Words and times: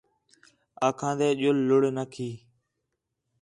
آکھان٘دے 0.87 1.29
ڄُل 1.39 1.57
لُڑھ 1.67 1.87
نہ 1.95 2.03
کھی 2.13 2.29